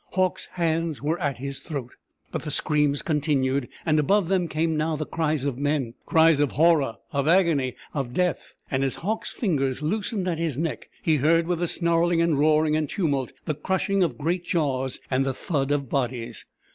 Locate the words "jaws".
14.43-14.99